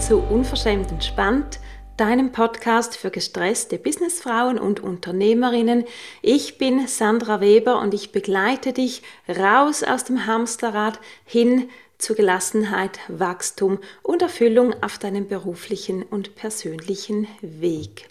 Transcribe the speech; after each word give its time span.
zu 0.00 0.16
Unverschämt 0.16 0.90
entspannt, 0.90 1.60
deinem 1.98 2.32
Podcast 2.32 2.96
für 2.96 3.10
gestresste 3.10 3.76
Businessfrauen 3.76 4.58
und 4.58 4.80
Unternehmerinnen. 4.80 5.84
Ich 6.22 6.56
bin 6.56 6.86
Sandra 6.88 7.42
Weber 7.42 7.82
und 7.82 7.92
ich 7.92 8.12
begleite 8.12 8.72
dich 8.72 9.02
raus 9.28 9.82
aus 9.82 10.04
dem 10.04 10.24
Hamsterrad 10.24 11.00
hin 11.26 11.68
zu 11.98 12.14
Gelassenheit, 12.14 12.98
Wachstum 13.08 13.78
und 14.02 14.22
Erfüllung 14.22 14.74
auf 14.82 14.96
deinem 14.96 15.28
beruflichen 15.28 16.02
und 16.02 16.34
persönlichen 16.34 17.26
Weg. 17.42 18.08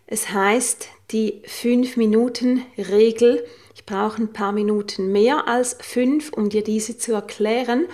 Es 0.06 0.34
heißt 0.34 0.88
die 1.10 1.40
5-Minuten-Regel. 1.46 3.42
Ich 3.74 3.86
brauche 3.86 4.20
ein 4.20 4.34
paar 4.34 4.52
Minuten 4.52 5.10
mehr 5.10 5.48
als 5.48 5.78
fünf, 5.80 6.30
um 6.34 6.50
dir 6.50 6.62
diese 6.62 6.98
zu 6.98 7.14
erklären. 7.14 7.86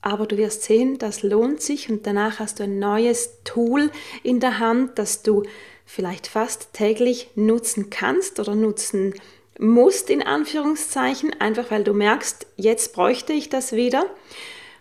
Aber 0.00 0.26
du 0.26 0.38
wirst 0.38 0.62
sehen, 0.62 0.96
das 0.96 1.22
lohnt 1.22 1.60
sich 1.60 1.90
und 1.90 2.06
danach 2.06 2.38
hast 2.38 2.60
du 2.60 2.62
ein 2.62 2.78
neues 2.78 3.42
Tool 3.44 3.90
in 4.22 4.40
der 4.40 4.60
Hand, 4.60 4.98
das 4.98 5.22
du 5.22 5.42
vielleicht 5.86 6.26
fast 6.26 6.74
täglich 6.74 7.30
nutzen 7.36 7.88
kannst 7.88 8.38
oder 8.40 8.54
nutzen 8.54 9.14
musst, 9.58 10.10
in 10.10 10.22
Anführungszeichen, 10.22 11.40
einfach 11.40 11.70
weil 11.70 11.84
du 11.84 11.94
merkst, 11.94 12.46
jetzt 12.56 12.92
bräuchte 12.92 13.32
ich 13.32 13.48
das 13.48 13.72
wieder. 13.72 14.04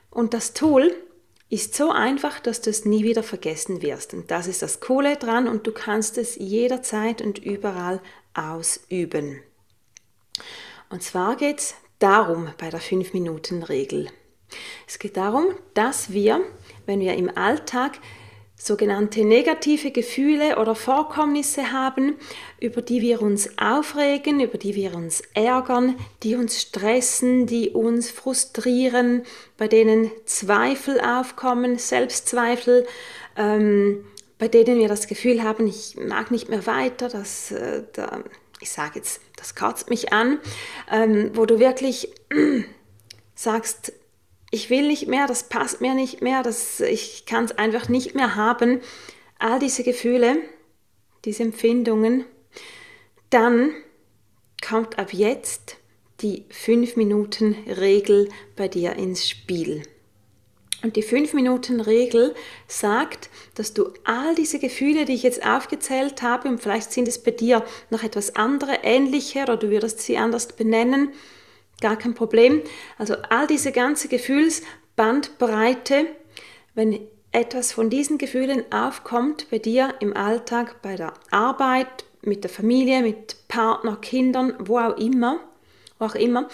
Und 0.09 0.33
das 0.33 0.53
Tool 0.53 0.93
ist 1.49 1.75
so 1.75 1.91
einfach, 1.91 2.39
dass 2.39 2.61
du 2.61 2.69
es 2.69 2.83
nie 2.83 3.03
wieder 3.03 3.23
vergessen 3.23 3.81
wirst. 3.81 4.13
Und 4.13 4.31
das 4.31 4.47
ist 4.47 4.61
das 4.61 4.81
Coole 4.81 5.15
dran 5.15 5.47
und 5.47 5.67
du 5.67 5.71
kannst 5.71 6.17
es 6.17 6.35
jederzeit 6.35 7.21
und 7.21 7.37
überall 7.37 8.01
ausüben. 8.33 9.41
Und 10.89 11.03
zwar 11.03 11.37
geht 11.37 11.59
es 11.59 11.75
darum 11.99 12.49
bei 12.57 12.69
der 12.69 12.81
5-Minuten-Regel. 12.81 14.09
Es 14.87 14.99
geht 14.99 15.17
darum, 15.17 15.45
dass 15.73 16.11
wir, 16.11 16.41
wenn 16.85 16.99
wir 16.99 17.13
im 17.15 17.35
Alltag 17.35 17.99
sogenannte 18.57 19.25
negative 19.25 19.91
Gefühle 19.91 20.57
oder 20.57 20.75
Vorkommnisse 20.75 21.71
haben, 21.71 22.15
über 22.59 22.81
die 22.81 23.01
wir 23.01 23.21
uns 23.21 23.57
aufregen, 23.57 24.39
über 24.39 24.57
die 24.57 24.75
wir 24.75 24.95
uns 24.95 25.21
ärgern, 25.33 25.95
die 26.23 26.35
uns 26.35 26.61
stressen, 26.61 27.47
die 27.47 27.71
uns 27.71 28.09
frustrieren, 28.09 29.23
bei 29.57 29.67
denen 29.67 30.09
Zweifel 30.25 30.99
aufkommen, 31.01 31.77
Selbstzweifel, 31.77 32.87
ähm, 33.35 34.05
bei 34.39 34.47
denen 34.47 34.79
wir 34.79 34.87
das 34.87 35.07
Gefühl 35.07 35.43
haben, 35.43 35.67
ich 35.67 35.97
mag 35.97 36.31
nicht 36.31 36.49
mehr 36.49 36.65
weiter, 36.65 37.09
das, 37.09 37.51
äh, 37.51 37.83
da, 37.93 38.23
ich 38.61 38.71
sage 38.71 38.93
jetzt, 38.95 39.21
das 39.35 39.55
kratzt 39.55 39.89
mich 39.89 40.13
an, 40.13 40.39
ähm, 40.91 41.31
wo 41.33 41.45
du 41.45 41.59
wirklich 41.59 42.13
sagst, 43.35 43.93
ich 44.51 44.69
will 44.69 44.87
nicht 44.87 45.07
mehr, 45.07 45.27
das 45.27 45.49
passt 45.49 45.81
mir 45.81 45.93
nicht 45.93 46.21
mehr, 46.21 46.43
das, 46.43 46.79
ich 46.79 47.25
kann 47.25 47.45
es 47.45 47.51
einfach 47.51 47.89
nicht 47.89 48.15
mehr 48.15 48.35
haben, 48.35 48.81
all 49.39 49.59
diese 49.59 49.83
Gefühle, 49.83 50.37
diese 51.25 51.43
Empfindungen, 51.43 52.25
dann 53.29 53.71
kommt 54.67 54.97
ab 54.97 55.13
jetzt 55.13 55.77
die 56.21 56.45
5-Minuten-Regel 56.49 58.29
bei 58.55 58.67
dir 58.67 58.93
ins 58.93 59.27
Spiel. 59.27 59.83
Und 60.81 60.95
die 60.95 61.03
5-Minuten-Regel 61.03 62.35
sagt, 62.67 63.29
dass 63.55 63.73
du 63.73 63.91
all 64.03 64.35
diese 64.35 64.59
Gefühle, 64.59 65.05
die 65.05 65.13
ich 65.15 65.23
jetzt 65.23 65.45
aufgezählt 65.45 66.21
habe, 66.21 66.47
und 66.47 66.61
vielleicht 66.61 66.91
sind 66.91 67.07
es 67.07 67.21
bei 67.21 67.31
dir 67.31 67.65
noch 67.89 68.03
etwas 68.03 68.35
andere, 68.35 68.79
ähnliche, 68.83 69.43
oder 69.43 69.57
du 69.57 69.69
würdest 69.69 69.99
sie 70.01 70.17
anders 70.17 70.47
benennen, 70.47 71.11
gar 71.81 71.97
kein 71.97 72.13
Problem. 72.13 72.61
Also 72.97 73.15
all 73.29 73.47
diese 73.47 73.71
ganze 73.71 74.07
Gefühlsbandbreite, 74.07 76.05
wenn 76.73 76.99
etwas 77.31 77.73
von 77.73 77.89
diesen 77.89 78.17
Gefühlen 78.17 78.63
aufkommt 78.71 79.47
bei 79.51 79.59
dir 79.59 79.95
im 79.99 80.15
Alltag, 80.15 80.81
bei 80.81 80.95
der 80.95 81.13
Arbeit, 81.31 82.05
mit 82.21 82.43
der 82.43 82.49
Familie, 82.49 83.01
mit 83.01 83.47
Partner, 83.47 83.97
Kindern, 83.97 84.53
wo 84.59 84.79
auch 84.79 84.97
immer, 84.97 85.39
wo 85.99 86.05
auch 86.05 86.15
immer, 86.15 86.47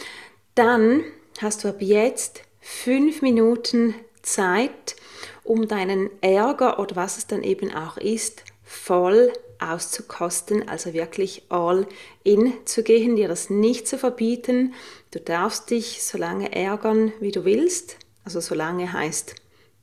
dann 0.55 1.03
hast 1.39 1.63
du 1.63 1.69
ab 1.69 1.77
jetzt 1.79 2.41
fünf 2.59 3.21
Minuten 3.21 3.95
Zeit, 4.21 4.95
um 5.43 5.67
deinen 5.67 6.09
Ärger 6.21 6.79
oder 6.79 6.95
was 6.95 7.17
es 7.17 7.27
dann 7.27 7.43
eben 7.43 7.73
auch 7.73 7.97
ist, 7.97 8.43
voll 8.63 9.31
auszukosten, 9.61 10.67
also 10.67 10.93
wirklich 10.93 11.43
all 11.49 11.87
in 12.23 12.53
zu 12.65 12.83
gehen, 12.83 13.15
dir 13.15 13.27
das 13.27 13.49
nicht 13.49 13.87
zu 13.87 13.97
verbieten. 13.97 14.73
Du 15.11 15.19
darfst 15.19 15.69
dich 15.69 16.03
so 16.03 16.17
lange 16.17 16.53
ärgern, 16.53 17.13
wie 17.19 17.31
du 17.31 17.45
willst. 17.45 17.97
Also 18.23 18.39
so 18.39 18.55
lange 18.55 18.91
heißt 18.91 19.35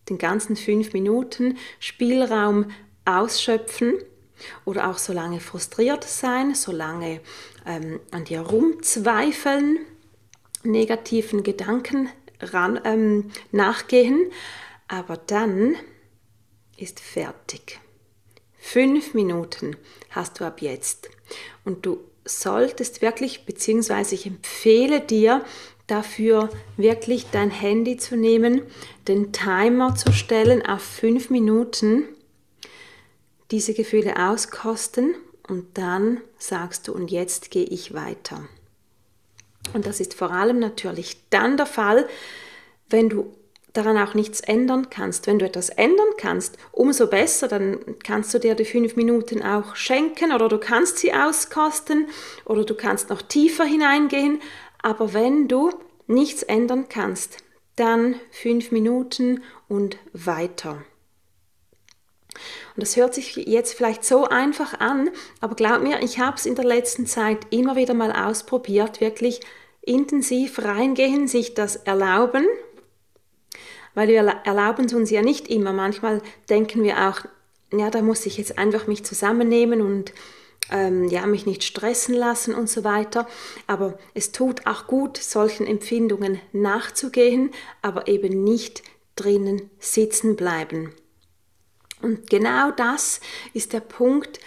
den 0.09 0.19
ganzen 0.19 0.57
fünf 0.57 0.93
Minuten 0.93 1.59
Spielraum 1.81 2.71
ausschöpfen 3.05 3.95
oder 4.65 4.89
auch 4.89 4.99
so 4.99 5.13
lange 5.13 5.41
frustriert 5.41 6.05
sein, 6.05 6.55
so 6.55 6.73
lange 6.73 7.21
ähm, 7.67 8.01
an 8.11 8.25
dir 8.25 8.41
rumzweifeln, 8.41 9.79
negativen 10.63 11.43
Gedanken 11.43 12.09
ran, 12.41 12.81
ähm, 12.85 13.31
nachgehen, 13.53 14.31
aber 14.87 15.17
dann 15.17 15.77
ist 16.77 17.01
fertig. 17.01 17.81
Fünf 18.71 19.15
Minuten 19.15 19.79
hast 20.11 20.39
du 20.41 20.45
ab 20.45 20.61
jetzt. 20.61 21.09
Und 21.65 21.87
du 21.87 22.01
solltest 22.27 23.01
wirklich, 23.01 23.47
beziehungsweise 23.47 24.15
ich 24.15 24.27
empfehle 24.27 25.01
dir 25.01 25.43
dafür 25.87 26.51
wirklich 26.77 27.31
dein 27.31 27.51
Handy 27.51 27.97
zu 27.97 28.15
nehmen, 28.15 28.61
den 29.09 29.33
Timer 29.33 29.95
zu 29.95 30.13
stellen 30.13 30.67
auf 30.67 30.83
fünf 30.83 31.31
Minuten, 31.31 32.05
diese 33.53 33.73
Gefühle 33.73 34.29
auskosten 34.29 35.15
und 35.49 35.79
dann 35.79 36.21
sagst 36.37 36.89
du, 36.89 36.93
und 36.93 37.11
jetzt 37.11 37.51
gehe 37.51 37.65
ich 37.65 37.95
weiter. 37.95 38.47
Und 39.73 39.87
das 39.87 39.99
ist 39.99 40.13
vor 40.13 40.31
allem 40.31 40.59
natürlich 40.59 41.17
dann 41.31 41.57
der 41.57 41.65
Fall, 41.65 42.07
wenn 42.91 43.09
du 43.09 43.35
daran 43.73 43.99
auch 43.99 44.15
nichts 44.15 44.41
ändern 44.41 44.89
kannst. 44.91 45.27
Wenn 45.27 45.39
du 45.39 45.47
etwas 45.47 45.69
ändern 45.69 46.09
kannst, 46.17 46.57
umso 46.73 47.07
besser, 47.07 47.49
dann 47.49 47.79
kannst 48.03 48.33
du 48.35 48.39
dir 48.39 48.55
die 48.55 48.65
fünf 48.65 48.97
Minuten 48.97 49.43
auch 49.43 49.77
schenken 49.77 50.33
oder 50.33 50.49
du 50.49 50.59
kannst 50.59 50.99
sie 50.99 51.13
auskosten 51.13 52.09
oder 52.45 52.65
du 52.65 52.75
kannst 52.75 53.11
noch 53.11 53.23
tiefer 53.23 53.65
hineingehen. 53.65 54.41
Aber 54.83 55.13
wenn 55.13 55.49
du 55.49 55.71
nichts 56.07 56.43
ändern 56.43 56.87
kannst, 56.89 57.39
dann 57.77 58.17
fünf 58.31 58.73
Minuten 58.73 59.43
und 59.69 59.99
weiter. 60.13 60.83
Und 62.77 62.83
das 62.83 62.97
hört 62.97 63.15
sich 63.15 63.37
jetzt 63.37 63.75
vielleicht 63.75 64.05
so 64.05 64.25
einfach 64.25 64.79
an, 64.81 65.11
aber 65.41 65.57
glaub 65.57 65.83
mir, 65.83 66.03
ich 66.03 66.19
habe 66.19 66.37
es 66.37 66.47
in 66.47 66.55
der 66.55 66.65
letzten 66.65 67.07
Zeit 67.07 67.39
immer 67.51 67.77
wieder 67.77 67.95
mal 67.95 68.13
ausprobiert, 68.13 69.01
wirklich 69.01 69.41
intensiv 69.81 70.63
reingehen, 70.63 71.27
sich 71.29 71.55
das 71.55 71.77
erlauben, 71.77 72.47
weil 73.99 74.07
wir 74.07 74.21
erlauben 74.45 74.85
es 74.85 74.95
uns 74.95 75.11
ja 75.11 75.23
nicht 75.23 75.49
immer. 75.49 75.73
Manchmal 75.73 76.23
denken 76.49 76.85
wir 76.85 77.09
auch, 77.09 77.23
ja, 77.77 77.91
da 77.91 78.01
muss 78.01 78.27
ich 78.27 78.39
jetzt 78.39 78.57
einfach 78.57 78.87
mich 78.87 79.05
zusammennehmen 79.05 79.81
und 79.81 80.13
ähm, 80.71 81.09
ja, 81.09 81.27
mich 81.27 81.47
nicht 81.47 81.65
stressen 81.65 82.15
lassen 82.15 82.55
und 82.55 82.71
so 82.71 82.85
weiter. 82.85 83.27
Aber 83.67 83.99
es 84.15 84.31
tut 84.31 84.69
auch 84.69 84.87
gut, 84.87 85.17
solchen 85.17 85.67
Empfindungen 85.67 86.39
nachzugehen, 86.53 87.51
aber 87.83 88.07
eben 88.07 88.45
nicht 88.45 88.85
drinnen 89.17 89.69
sitzen 89.81 90.37
bleiben. 90.37 90.95
Und 92.01 92.31
genau 92.31 92.71
das 92.71 93.21
ist 93.53 93.73
der 93.73 93.81
Punkt, 93.81 94.39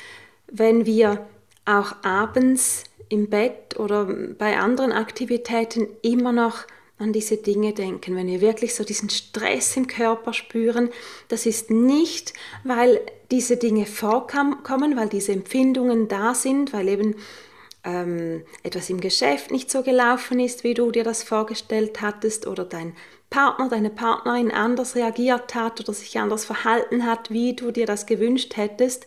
wenn 0.48 0.86
wir 0.86 1.28
auch 1.66 1.94
abends 2.04 2.86
im 3.10 3.30
Bett 3.30 3.78
oder 3.78 4.06
bei 4.06 4.58
anderen 4.58 4.94
Aktivitäten 4.94 5.90
immer 6.04 6.32
noch 6.32 6.68
an 7.02 7.14
diese 7.14 7.38
Dinge 7.38 7.74
denken, 7.74 8.16
wenn 8.16 8.28
wir 8.28 8.42
wirklich 8.42 8.76
so 8.76 8.84
diesen 8.84 9.10
Stress 9.10 9.76
im 9.76 9.88
Körper 9.88 10.34
spüren, 10.34 10.90
das 11.28 11.46
ist 11.46 11.72
nicht, 11.72 12.34
weil 12.64 13.02
diese 13.32 13.58
Dinge 13.58 13.86
vorkommen, 13.86 14.96
weil 14.96 15.10
diese 15.10 15.32
Empfindungen 15.32 16.08
da 16.08 16.34
sind, 16.34 16.74
weil 16.74 16.88
eben 16.88 17.16
ähm, 17.84 18.44
etwas 18.64 18.90
im 18.90 19.02
Geschäft 19.02 19.52
nicht 19.52 19.72
so 19.72 19.82
gelaufen 19.82 20.40
ist, 20.40 20.64
wie 20.64 20.74
du 20.74 20.92
dir 20.92 21.04
das 21.04 21.24
vorgestellt 21.24 22.02
hattest, 22.02 22.46
oder 22.46 22.66
dein 22.66 22.94
Partner, 23.30 23.70
deine 23.70 23.90
Partnerin 23.90 24.52
anders 24.52 24.96
reagiert 24.96 25.56
hat 25.56 25.80
oder 25.80 25.94
sich 25.94 26.20
anders 26.20 26.46
verhalten 26.46 27.06
hat, 27.06 27.32
wie 27.32 27.56
du 27.56 27.72
dir 27.72 27.86
das 27.86 28.06
gewünscht 28.06 28.58
hättest. 28.58 29.06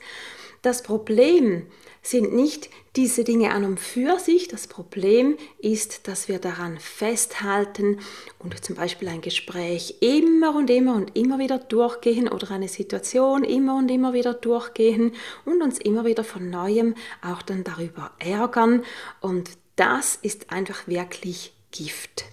Das 0.64 0.82
Problem 0.82 1.66
sind 2.00 2.32
nicht 2.32 2.70
diese 2.96 3.22
Dinge 3.22 3.50
an 3.52 3.66
und 3.66 3.78
für 3.78 4.19
sich. 4.19 4.49
Das 4.49 4.66
Problem 4.66 5.37
ist, 5.58 6.08
dass 6.08 6.26
wir 6.26 6.38
daran 6.38 6.78
festhalten 6.81 7.99
und 8.38 8.64
zum 8.64 8.75
Beispiel 8.75 9.08
ein 9.08 9.20
Gespräch 9.20 9.96
immer 10.00 10.56
und 10.56 10.70
immer 10.70 10.94
und 10.94 11.14
immer 11.19 11.38
wieder 11.38 11.58
durchgehen 11.58 12.28
oder 12.28 12.50
eine 12.50 12.69
Situation 12.69 13.44
immer 13.44 13.76
und 13.76 13.90
immer 13.90 14.14
wieder 14.14 14.32
durchgehen 14.32 15.12
und 15.44 15.61
uns 15.61 15.78
immer 15.78 16.06
wieder 16.06 16.25
von 16.25 16.49
neuem 16.49 16.94
auch 17.20 17.43
dann 17.43 17.62
darüber 17.62 18.12
ärgern. 18.19 18.84
Und 19.20 19.50
das 19.76 20.16
ist 20.16 20.50
einfach 20.50 20.88
wirklich 20.88 21.52
Gift. 21.72 22.25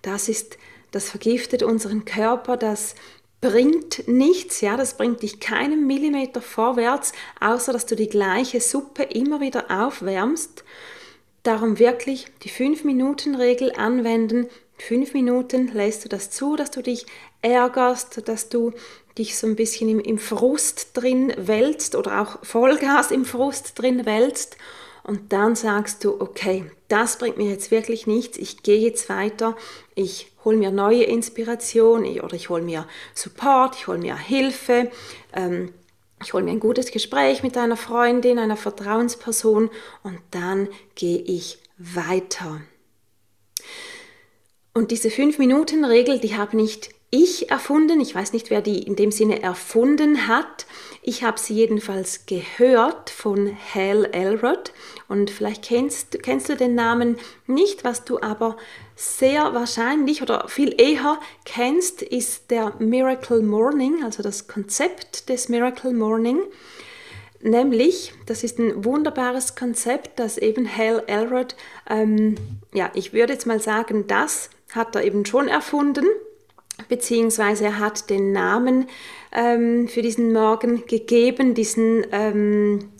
Das 0.00 0.30
ist, 0.30 0.56
das 0.90 1.10
vergiftet 1.10 1.62
unseren 1.62 2.06
Körper, 2.06 2.56
das 2.56 2.94
bringt 3.44 4.08
nichts, 4.08 4.62
ja, 4.62 4.78
das 4.78 4.96
bringt 4.96 5.22
dich 5.22 5.38
keinen 5.38 5.86
Millimeter 5.86 6.40
vorwärts, 6.40 7.12
außer 7.40 7.74
dass 7.74 7.84
du 7.84 7.94
die 7.94 8.08
gleiche 8.08 8.58
Suppe 8.58 9.02
immer 9.02 9.42
wieder 9.42 9.70
aufwärmst. 9.70 10.64
Darum 11.42 11.78
wirklich 11.78 12.28
die 12.42 12.48
5-Minuten-Regel 12.48 13.72
anwenden. 13.76 14.48
Fünf 14.78 15.12
Minuten 15.12 15.68
lässt 15.74 16.06
du 16.06 16.08
das 16.08 16.30
zu, 16.30 16.56
dass 16.56 16.70
du 16.70 16.82
dich 16.82 17.04
ärgerst, 17.42 18.26
dass 18.26 18.48
du 18.48 18.72
dich 19.18 19.36
so 19.36 19.46
ein 19.46 19.56
bisschen 19.56 19.90
im, 19.90 20.00
im 20.00 20.18
Frust 20.18 20.92
drin 20.94 21.34
wälzt 21.36 21.96
oder 21.96 22.22
auch 22.22 22.42
Vollgas 22.42 23.10
im 23.10 23.26
Frust 23.26 23.78
drin 23.78 24.06
wälzt 24.06 24.56
und 25.04 25.32
dann 25.32 25.54
sagst 25.54 26.02
du, 26.02 26.20
okay, 26.20 26.64
das 26.88 27.18
bringt 27.18 27.36
mir 27.36 27.50
jetzt 27.50 27.70
wirklich 27.70 28.06
nichts, 28.06 28.38
ich 28.38 28.62
gehe 28.62 28.80
jetzt 28.80 29.08
weiter, 29.08 29.54
ich 29.94 30.32
hole 30.44 30.56
mir 30.56 30.70
neue 30.70 31.04
Inspiration 31.04 32.04
oder 32.20 32.34
ich 32.34 32.48
hole 32.48 32.62
mir 32.62 32.88
Support, 33.14 33.76
ich 33.76 33.86
hole 33.86 33.98
mir 33.98 34.16
Hilfe, 34.16 34.90
ähm, 35.34 35.72
ich 36.22 36.32
hole 36.32 36.42
mir 36.42 36.52
ein 36.52 36.60
gutes 36.60 36.90
Gespräch 36.90 37.42
mit 37.42 37.56
einer 37.58 37.76
Freundin, 37.76 38.38
einer 38.38 38.56
Vertrauensperson 38.56 39.68
und 40.02 40.18
dann 40.30 40.68
gehe 40.94 41.18
ich 41.18 41.58
weiter. 41.76 42.62
Und 44.72 44.90
diese 44.90 45.08
5-Minuten-Regel, 45.08 46.18
die 46.18 46.36
habe 46.36 46.56
nicht 46.56 46.93
ich 47.10 47.50
erfunden. 47.50 48.00
Ich 48.00 48.14
weiß 48.14 48.32
nicht, 48.32 48.50
wer 48.50 48.60
die 48.60 48.82
in 48.82 48.96
dem 48.96 49.12
Sinne 49.12 49.40
erfunden 49.42 50.26
hat. 50.26 50.66
Ich 51.00 51.22
habe 51.22 51.38
sie 51.38 51.54
jedenfalls 51.54 52.26
gehört 52.26 53.10
von 53.10 53.56
Hal 53.74 54.06
Elrod. 54.06 54.72
Und 55.08 55.30
vielleicht 55.30 55.64
kennst, 55.64 56.22
kennst 56.22 56.48
du 56.48 56.56
den 56.56 56.74
Namen 56.74 57.16
nicht, 57.46 57.84
was 57.84 58.04
du 58.04 58.20
aber 58.20 58.56
sehr 58.96 59.54
wahrscheinlich 59.54 60.22
oder 60.22 60.48
viel 60.48 60.74
eher 60.80 61.20
kennst, 61.44 62.02
ist 62.02 62.50
der 62.50 62.74
Miracle 62.78 63.42
Morning, 63.42 64.02
also 64.02 64.22
das 64.22 64.48
Konzept 64.48 65.28
des 65.28 65.48
Miracle 65.48 65.92
Morning. 65.92 66.40
Nämlich, 67.40 68.12
das 68.26 68.42
ist 68.42 68.58
ein 68.58 68.84
wunderbares 68.84 69.54
Konzept, 69.54 70.18
das 70.18 70.38
eben 70.38 70.66
Hal 70.66 71.02
Elrod, 71.06 71.54
ähm, 71.88 72.36
ja, 72.72 72.90
ich 72.94 73.12
würde 73.12 73.34
jetzt 73.34 73.46
mal 73.46 73.60
sagen, 73.60 74.06
das 74.06 74.48
hat 74.72 74.96
er 74.96 75.04
eben 75.04 75.26
schon 75.26 75.46
erfunden 75.46 76.06
beziehungsweise 76.88 77.64
er 77.64 77.78
hat 77.78 78.10
den 78.10 78.32
Namen 78.32 78.86
ähm, 79.32 79.88
für 79.88 80.02
diesen 80.02 80.32
Morgen 80.32 80.86
gegeben, 80.86 81.54
diesen 81.54 82.06
ähm, 82.12 82.90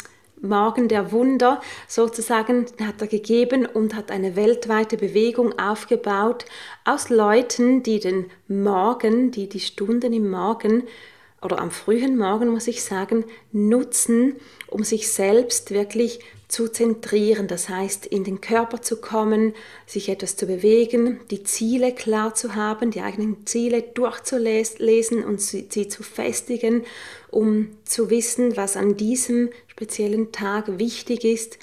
Morgen 0.41 0.89
der 0.89 1.11
Wunder 1.11 1.61
sozusagen 1.89 2.67
hat 2.81 3.01
er 3.01 3.07
gegeben 3.07 3.65
und 3.67 3.95
hat 3.95 4.11
eine 4.11 4.37
weltweite 4.37 4.99
Bewegung 4.99 5.59
aufgebaut 5.59 6.45
aus 6.85 7.09
Leuten, 7.09 7.83
die 7.83 7.99
den 7.99 8.27
Morgen, 8.47 9.31
die 9.31 9.49
die 9.49 9.61
Stunden 9.61 10.13
im 10.13 10.31
Morgen 10.31 10.85
oder 11.41 11.61
am 11.61 11.71
frühen 11.71 12.17
Morgen 12.19 12.49
muss 12.49 12.69
ich 12.69 12.83
sagen, 12.85 13.25
nutzen, 13.53 14.37
um 14.69 14.85
sich 14.85 15.11
selbst 15.11 15.71
wirklich 15.71 16.21
zu 16.55 16.69
zentrieren, 16.69 17.49
das 17.49 17.69
heißt 17.69 18.07
in 18.07 18.23
den 18.23 18.41
Körper 18.41 18.81
zu 18.81 19.01
kommen, 19.01 19.55
sich 19.87 20.09
etwas 20.09 20.37
zu 20.37 20.47
bewegen, 20.47 21.19
die 21.33 21.43
Ziele 21.43 21.93
klar 21.93 22.37
zu 22.37 22.55
haben, 22.55 22.93
die 22.93 23.01
eigenen 23.01 23.45
Ziele 23.45 23.83
durchzulesen 23.83 25.25
und 25.25 25.41
sie, 25.41 25.89
zu 25.89 26.05
festigen, 26.05 26.85
um 27.33 27.71
zu 27.85 28.09
wissen, 28.09 28.57
was 28.57 28.77
an 28.77 28.97
diesem 28.97 29.51
speziellen 29.67 30.31
Tag 30.31 30.79
wichtig 30.79 31.25
ist. 31.25 31.59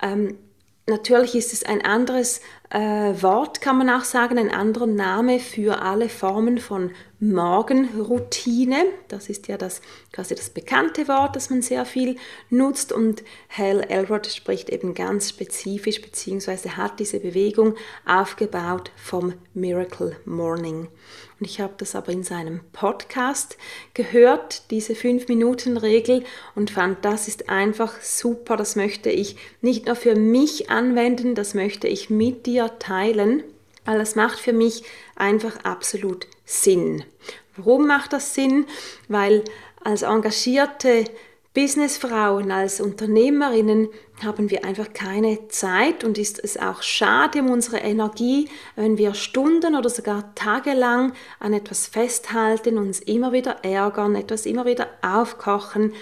Ähm, 0.00 0.38
natürlich 0.86 1.34
ist 1.34 1.52
es 1.52 1.64
ein 1.64 1.84
anderes 1.84 2.40
äh, 2.70 3.22
Wort, 3.22 3.60
kann 3.60 3.78
man 3.78 3.88
auch 3.88 4.04
sagen, 4.04 4.38
ein 4.38 4.50
anderer 4.50 4.86
Name 4.86 5.38
für 5.38 5.80
alle 5.80 6.08
Formen 6.08 6.58
von 6.58 6.90
Morgenroutine. 7.20 8.84
Das 9.08 9.28
ist 9.28 9.48
ja 9.48 9.56
das 9.56 9.80
quasi 10.12 10.34
das 10.34 10.50
bekannte 10.50 11.08
Wort, 11.08 11.34
das 11.34 11.50
man 11.50 11.62
sehr 11.62 11.84
viel 11.84 12.16
nutzt 12.50 12.92
und 12.92 13.24
Hal 13.48 13.80
Elrod 13.88 14.26
spricht 14.26 14.70
eben 14.70 14.94
ganz 14.94 15.30
spezifisch 15.30 16.00
beziehungsweise 16.00 16.76
hat 16.76 17.00
diese 17.00 17.20
Bewegung 17.20 17.74
aufgebaut 18.06 18.92
vom 18.96 19.34
Miracle 19.54 20.16
Morning. 20.26 20.88
Und 21.40 21.46
ich 21.46 21.60
habe 21.60 21.74
das 21.78 21.94
aber 21.94 22.10
in 22.10 22.24
seinem 22.24 22.60
Podcast 22.72 23.56
gehört, 23.94 24.70
diese 24.72 24.94
5-Minuten-Regel, 24.94 26.24
und 26.56 26.72
fand, 26.72 27.04
das 27.04 27.28
ist 27.28 27.48
einfach 27.48 28.00
super. 28.00 28.56
Das 28.56 28.74
möchte 28.74 29.10
ich 29.10 29.36
nicht 29.60 29.86
nur 29.86 29.94
für 29.94 30.16
mich 30.16 30.68
anwenden, 30.68 31.36
das 31.36 31.54
möchte 31.54 31.86
ich 31.86 32.10
mit 32.10 32.46
dir 32.46 32.57
teilen, 32.66 33.44
weil 33.84 33.98
das 33.98 34.16
macht 34.16 34.38
für 34.38 34.52
mich 34.52 34.82
einfach 35.16 35.64
absolut 35.64 36.26
Sinn. 36.44 37.04
Warum 37.56 37.86
macht 37.86 38.12
das 38.12 38.34
Sinn? 38.34 38.66
Weil 39.08 39.44
als 39.82 40.02
engagierte 40.02 41.04
Businessfrauen, 41.54 42.52
als 42.52 42.80
Unternehmerinnen 42.80 43.88
haben 44.22 44.50
wir 44.50 44.64
einfach 44.64 44.92
keine 44.92 45.48
Zeit 45.48 46.04
und 46.04 46.18
ist 46.18 46.38
es 46.42 46.56
auch 46.56 46.82
schade 46.82 47.40
um 47.40 47.50
unsere 47.50 47.78
Energie, 47.78 48.48
wenn 48.76 48.98
wir 48.98 49.14
Stunden 49.14 49.74
oder 49.74 49.88
sogar 49.88 50.34
tagelang 50.34 51.14
an 51.40 51.54
etwas 51.54 51.86
festhalten, 51.86 52.78
uns 52.78 53.00
immer 53.00 53.32
wieder 53.32 53.64
ärgern, 53.64 54.14
etwas 54.14 54.46
immer 54.46 54.66
wieder 54.66 54.88
aufkochen, 55.02 55.94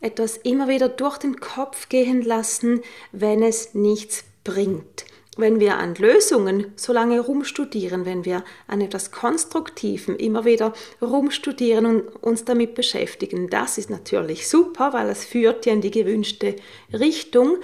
etwas 0.00 0.36
immer 0.38 0.68
wieder 0.68 0.88
durch 0.88 1.18
den 1.18 1.40
Kopf 1.40 1.88
gehen 1.88 2.22
lassen, 2.22 2.82
wenn 3.10 3.42
es 3.42 3.74
nichts 3.74 4.24
bringt 4.44 5.04
wenn 5.36 5.60
wir 5.60 5.78
an 5.78 5.94
Lösungen 5.94 6.72
so 6.76 6.92
lange 6.92 7.20
rumstudieren, 7.20 8.04
wenn 8.04 8.24
wir 8.24 8.44
an 8.66 8.80
etwas 8.82 9.12
Konstruktivem 9.12 10.16
immer 10.16 10.44
wieder 10.44 10.74
rumstudieren 11.00 11.86
und 11.86 12.22
uns 12.22 12.44
damit 12.44 12.74
beschäftigen, 12.74 13.48
das 13.48 13.78
ist 13.78 13.88
natürlich 13.88 14.48
super, 14.48 14.92
weil 14.92 15.08
es 15.08 15.24
führt 15.24 15.64
ja 15.64 15.72
in 15.72 15.80
die 15.80 15.90
gewünschte 15.90 16.56
Richtung. 16.92 17.56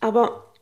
Aber 0.00 0.52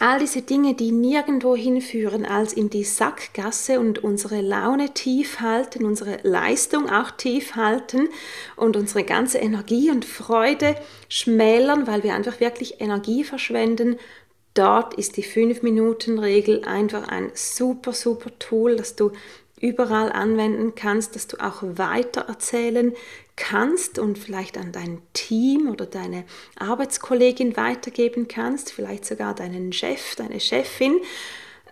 all 0.00 0.18
diese 0.18 0.42
Dinge, 0.42 0.74
die 0.74 0.92
nirgendwo 0.92 1.56
hinführen 1.56 2.26
als 2.26 2.52
in 2.52 2.68
die 2.68 2.84
Sackgasse 2.84 3.80
und 3.80 4.04
unsere 4.04 4.42
Laune 4.42 4.92
tief 4.92 5.40
halten, 5.40 5.86
unsere 5.86 6.18
Leistung 6.24 6.90
auch 6.90 7.12
tief 7.12 7.56
halten 7.56 8.08
und 8.56 8.76
unsere 8.76 9.04
ganze 9.04 9.38
Energie 9.38 9.90
und 9.90 10.04
Freude 10.04 10.76
schmälern, 11.08 11.86
weil 11.86 12.02
wir 12.02 12.14
einfach 12.14 12.40
wirklich 12.40 12.82
Energie 12.82 13.24
verschwenden 13.24 13.96
dort 14.54 14.94
ist 14.94 15.16
die 15.16 15.24
5-Minuten-Regel 15.24 16.64
einfach 16.64 17.08
ein 17.08 17.30
super, 17.34 17.92
super 17.92 18.30
Tool, 18.38 18.76
das 18.76 18.96
du 18.96 19.12
überall 19.60 20.12
anwenden 20.12 20.74
kannst, 20.74 21.14
dass 21.14 21.26
du 21.26 21.38
auch 21.38 21.62
weiter 21.62 22.22
erzählen 22.28 22.92
kannst 23.36 23.98
und 23.98 24.18
vielleicht 24.18 24.58
an 24.58 24.72
dein 24.72 25.00
Team 25.12 25.68
oder 25.70 25.86
deine 25.86 26.24
Arbeitskollegin 26.56 27.56
weitergeben 27.56 28.28
kannst, 28.28 28.72
vielleicht 28.72 29.04
sogar 29.04 29.34
deinen 29.34 29.72
Chef, 29.72 30.16
deine 30.16 30.40
Chefin, 30.40 31.00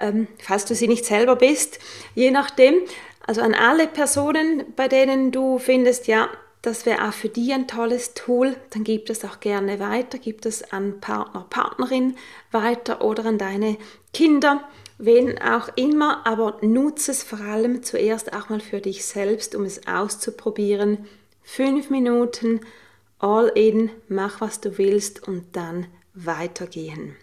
ähm, 0.01 0.27
falls 0.39 0.65
du 0.65 0.75
sie 0.75 0.89
nicht 0.89 1.05
selber 1.05 1.37
bist, 1.37 1.79
je 2.15 2.31
nachdem. 2.31 2.75
Also 3.25 3.41
an 3.41 3.55
alle 3.55 3.87
Personen, 3.87 4.65
bei 4.75 4.89
denen 4.89 5.31
du 5.31 5.59
findest, 5.59 6.09
ja, 6.09 6.29
das 6.63 6.87
wäre 6.87 7.09
auch 7.09 7.13
für 7.13 7.29
die 7.29 7.53
ein 7.53 7.67
tolles 7.67 8.15
Tool. 8.15 8.57
Dann 8.71 8.85
gib 8.85 9.11
es 9.11 9.25
auch 9.25 9.41
gerne 9.41 9.81
weiter, 9.81 10.19
gib 10.19 10.47
es 10.47 10.73
an 10.73 11.01
Partner, 11.01 11.45
Partnerin 11.51 12.17
weiter 12.53 13.03
oder 13.03 13.27
an 13.27 13.37
deine 13.37 13.77
Kinder, 14.13 14.63
wen 14.97 15.41
auch 15.43 15.69
immer, 15.75 16.25
aber 16.25 16.59
nutze 16.63 17.11
es 17.11 17.25
vor 17.25 17.41
allem 17.41 17.83
zuerst 17.83 18.33
auch 18.33 18.49
mal 18.49 18.61
für 18.61 18.81
dich 18.81 19.05
selbst, 19.05 19.57
um 19.57 19.65
es 19.65 19.89
auszuprobieren. 19.89 21.07
Fünf 21.43 21.91
Minuten, 21.91 22.61
all 23.19 23.49
in, 23.49 23.91
mach 24.07 24.41
was 24.41 24.61
du 24.61 24.79
willst 24.79 25.27
und 25.27 25.57
dann 25.57 25.87
weitergehen. 26.15 27.17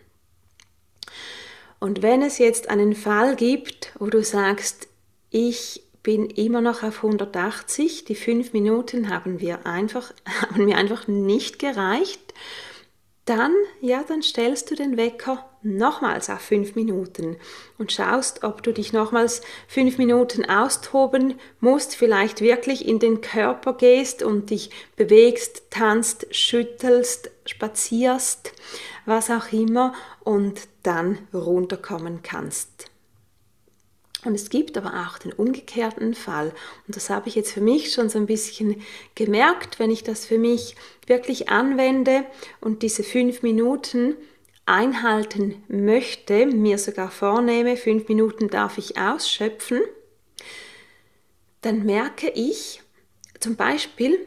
Und 1.79 2.01
wenn 2.01 2.22
es 2.22 2.39
jetzt 2.39 2.69
einen 2.69 2.93
Fall 2.93 3.38
gibt, 3.38 3.93
wo 4.00 4.08
du 4.08 4.22
sagst, 4.22 4.89
ich 5.29 5.84
bin 6.03 6.29
immer 6.29 6.61
noch 6.61 6.83
auf 6.83 7.03
180, 7.03 8.05
die 8.05 8.15
fünf 8.15 8.53
Minuten 8.53 9.09
haben, 9.09 9.39
wir 9.39 9.65
einfach, 9.65 10.13
haben 10.41 10.65
mir 10.65 10.77
einfach 10.77 11.07
nicht 11.07 11.59
gereicht, 11.59 12.33
dann, 13.29 13.53
ja, 13.79 14.03
dann 14.07 14.23
stellst 14.23 14.71
du 14.71 14.75
den 14.75 14.97
Wecker 14.97 15.47
nochmals 15.61 16.31
auf 16.31 16.39
fünf 16.39 16.73
Minuten 16.73 17.37
und 17.77 17.91
schaust, 17.91 18.43
ob 18.43 18.63
du 18.63 18.73
dich 18.73 18.91
nochmals 18.91 19.41
fünf 19.67 19.99
Minuten 19.99 20.45
austoben 20.45 21.35
musst, 21.59 21.95
vielleicht 21.95 22.41
wirklich 22.41 22.87
in 22.87 22.97
den 22.97 23.21
Körper 23.21 23.73
gehst 23.73 24.23
und 24.23 24.49
dich 24.49 24.71
bewegst, 24.95 25.69
tanzt, 25.69 26.25
schüttelst, 26.31 27.29
spazierst, 27.45 28.51
was 29.05 29.29
auch 29.29 29.51
immer 29.51 29.93
und 30.21 30.61
dann 30.81 31.19
runterkommen 31.31 32.23
kannst. 32.23 32.89
Und 34.25 34.35
es 34.35 34.49
gibt 34.49 34.77
aber 34.77 35.05
auch 35.07 35.17
den 35.17 35.31
umgekehrten 35.31 36.13
Fall. 36.13 36.51
Und 36.88 36.95
das 36.95 37.09
habe 37.09 37.29
ich 37.29 37.35
jetzt 37.35 37.53
für 37.53 37.61
mich 37.61 37.93
schon 37.93 38.09
so 38.09 38.19
ein 38.19 38.25
bisschen 38.25 38.81
gemerkt, 39.15 39.79
wenn 39.79 39.91
ich 39.91 40.03
das 40.03 40.25
für 40.25 40.38
mich 40.38 40.75
wirklich 41.07 41.49
anwende 41.49 42.25
und 42.59 42.83
diese 42.83 43.03
fünf 43.03 43.43
Minuten 43.43 44.17
einhalten 44.65 45.63
möchte, 45.67 46.45
mir 46.45 46.77
sogar 46.77 47.11
vornehme, 47.11 47.77
fünf 47.77 48.07
Minuten 48.07 48.49
darf 48.49 48.77
ich 48.77 48.97
ausschöpfen, 48.97 49.81
dann 51.61 51.85
merke 51.85 52.29
ich 52.29 52.81
zum 53.39 53.55
Beispiel, 53.55 54.19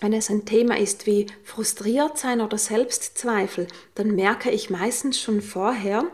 wenn 0.00 0.12
es 0.12 0.30
ein 0.30 0.44
Thema 0.44 0.78
ist 0.78 1.06
wie 1.06 1.26
frustriert 1.44 2.18
sein 2.18 2.40
oder 2.40 2.58
Selbstzweifel, 2.58 3.68
dann 3.94 4.14
merke 4.14 4.50
ich 4.50 4.68
meistens 4.68 5.18
schon 5.20 5.40
vorher, 5.40 6.04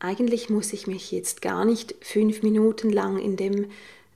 eigentlich 0.00 0.50
muss 0.50 0.72
ich 0.72 0.86
mich 0.86 1.12
jetzt 1.12 1.42
gar 1.42 1.64
nicht 1.64 1.94
fünf 2.00 2.42
Minuten 2.42 2.90
lang 2.90 3.18
in 3.18 3.36
dem 3.36 3.70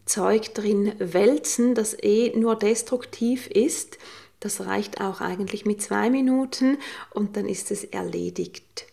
Zeug 0.07 0.53
drin 0.55 0.93
wälzen, 0.99 1.75
das 1.75 1.97
eh 2.03 2.33
nur 2.37 2.57
destruktiv 2.57 3.47
ist, 3.47 3.99
das 4.41 4.67
reicht 4.67 5.01
auch 5.01 5.21
eigentlich 5.21 5.65
mit 5.65 5.81
zwei 5.81 6.11
Minuten 6.11 6.79
und 7.11 7.37
dann 7.37 7.49
ist 7.49 7.71
es 7.71 7.85
erledigt. 7.85 8.87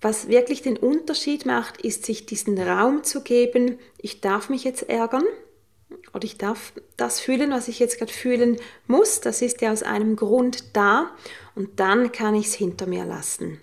Was 0.00 0.28
wirklich 0.28 0.62
den 0.62 0.76
Unterschied 0.76 1.46
macht, 1.46 1.80
ist, 1.80 2.04
sich 2.04 2.26
diesen 2.26 2.58
Raum 2.58 3.04
zu 3.04 3.22
geben, 3.22 3.78
ich 3.96 4.20
darf 4.20 4.48
mich 4.48 4.64
jetzt 4.64 4.88
ärgern 4.88 5.24
oder 6.12 6.24
ich 6.24 6.36
darf 6.36 6.72
das 6.96 7.20
fühlen, 7.20 7.50
was 7.50 7.68
ich 7.68 7.78
jetzt 7.78 7.98
gerade 7.98 8.12
fühlen 8.12 8.58
muss. 8.86 9.20
Das 9.20 9.40
ist 9.40 9.60
ja 9.60 9.72
aus 9.72 9.82
einem 9.82 10.16
Grund 10.16 10.76
da 10.76 11.10
und 11.54 11.80
dann 11.80 12.12
kann 12.12 12.34
ich 12.34 12.46
es 12.46 12.54
hinter 12.54 12.86
mir 12.86 13.04
lassen. 13.04 13.60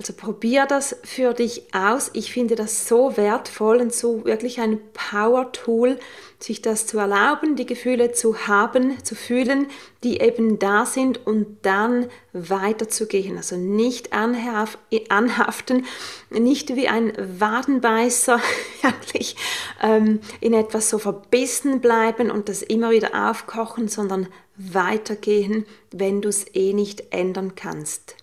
Also 0.00 0.14
probier 0.14 0.64
das 0.64 0.96
für 1.04 1.34
dich 1.34 1.74
aus. 1.74 2.08
Ich 2.14 2.32
finde 2.32 2.54
das 2.54 2.88
so 2.88 3.18
wertvoll 3.18 3.82
und 3.82 3.92
so 3.92 4.24
wirklich 4.24 4.58
ein 4.58 4.80
Power-Tool, 4.94 5.98
sich 6.38 6.62
das 6.62 6.86
zu 6.86 6.96
erlauben, 6.96 7.54
die 7.54 7.66
Gefühle 7.66 8.12
zu 8.12 8.46
haben, 8.46 9.04
zu 9.04 9.14
fühlen, 9.14 9.66
die 10.02 10.20
eben 10.20 10.58
da 10.58 10.86
sind 10.86 11.26
und 11.26 11.58
dann 11.66 12.06
weiterzugehen. 12.32 13.36
Also 13.36 13.56
nicht 13.56 14.14
anhaften, 14.14 15.84
nicht 16.30 16.76
wie 16.76 16.88
ein 16.88 17.12
Wadenbeißer 17.38 18.40
wirklich 18.80 19.36
ähm, 19.82 20.20
in 20.40 20.54
etwas 20.54 20.88
so 20.88 20.96
verbissen 20.96 21.82
bleiben 21.82 22.30
und 22.30 22.48
das 22.48 22.62
immer 22.62 22.90
wieder 22.90 23.28
aufkochen, 23.28 23.88
sondern 23.88 24.28
weitergehen, 24.56 25.66
wenn 25.90 26.22
du 26.22 26.30
es 26.30 26.46
eh 26.54 26.72
nicht 26.72 27.12
ändern 27.12 27.54
kannst. 27.54 28.16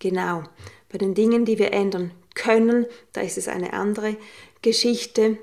Genau. 0.00 0.42
Bei 0.90 0.98
den 0.98 1.14
Dingen, 1.14 1.44
die 1.44 1.58
wir 1.58 1.72
ändern 1.72 2.10
können, 2.34 2.86
da 3.12 3.20
ist 3.20 3.38
es 3.38 3.46
eine 3.46 3.72
andere 3.72 4.16
Geschichte. 4.62 5.38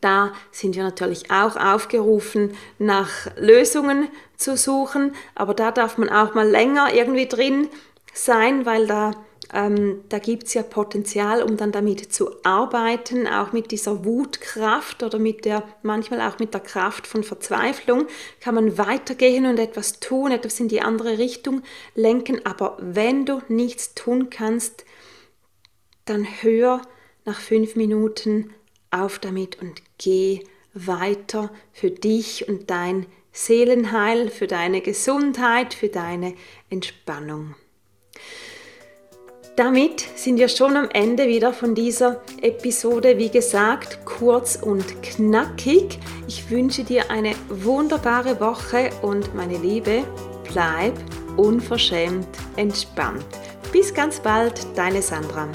Da 0.00 0.32
sind 0.50 0.76
wir 0.76 0.82
natürlich 0.82 1.30
auch 1.30 1.56
aufgerufen, 1.56 2.54
nach 2.78 3.28
Lösungen 3.36 4.08
zu 4.36 4.56
suchen, 4.56 5.14
aber 5.34 5.54
da 5.54 5.70
darf 5.70 5.96
man 5.96 6.10
auch 6.10 6.34
mal 6.34 6.46
länger 6.46 6.92
irgendwie 6.92 7.26
drin 7.26 7.68
sein, 8.12 8.66
weil 8.66 8.86
da 8.86 9.12
ähm, 9.52 10.02
da 10.08 10.18
gibt 10.18 10.44
es 10.44 10.54
ja 10.54 10.62
Potenzial, 10.62 11.42
um 11.42 11.56
dann 11.56 11.70
damit 11.70 12.12
zu 12.12 12.30
arbeiten, 12.42 13.26
auch 13.26 13.52
mit 13.52 13.70
dieser 13.70 14.04
Wutkraft 14.04 15.02
oder 15.02 15.18
mit 15.18 15.44
der, 15.44 15.62
manchmal 15.82 16.20
auch 16.20 16.38
mit 16.38 16.52
der 16.52 16.60
Kraft 16.60 17.06
von 17.06 17.22
Verzweiflung, 17.22 18.06
kann 18.40 18.56
man 18.56 18.76
weitergehen 18.76 19.46
und 19.46 19.58
etwas 19.58 20.00
tun, 20.00 20.32
etwas 20.32 20.58
in 20.58 20.68
die 20.68 20.80
andere 20.80 21.18
Richtung 21.18 21.62
lenken. 21.94 22.44
Aber 22.44 22.76
wenn 22.80 23.24
du 23.24 23.40
nichts 23.48 23.94
tun 23.94 24.30
kannst, 24.30 24.84
dann 26.06 26.26
hör 26.42 26.82
nach 27.24 27.40
fünf 27.40 27.76
Minuten 27.76 28.52
auf 28.90 29.18
damit 29.18 29.60
und 29.60 29.82
geh 29.98 30.40
weiter 30.74 31.50
für 31.72 31.90
dich 31.90 32.48
und 32.48 32.70
dein 32.70 33.06
Seelenheil, 33.32 34.30
für 34.30 34.46
deine 34.46 34.80
Gesundheit, 34.80 35.74
für 35.74 35.88
deine 35.88 36.34
Entspannung. 36.70 37.54
Damit 39.56 40.04
sind 40.16 40.38
wir 40.38 40.48
schon 40.48 40.76
am 40.76 40.90
Ende 40.92 41.26
wieder 41.28 41.54
von 41.54 41.74
dieser 41.74 42.20
Episode. 42.42 43.16
Wie 43.16 43.30
gesagt, 43.30 44.04
kurz 44.04 44.56
und 44.56 45.02
knackig. 45.02 45.98
Ich 46.28 46.50
wünsche 46.50 46.84
dir 46.84 47.10
eine 47.10 47.32
wunderbare 47.48 48.38
Woche 48.38 48.90
und 49.00 49.34
meine 49.34 49.56
Liebe, 49.56 50.04
bleib 50.52 50.92
unverschämt 51.38 52.28
entspannt. 52.56 53.24
Bis 53.72 53.94
ganz 53.94 54.20
bald, 54.20 54.60
deine 54.76 55.00
Sandra. 55.00 55.48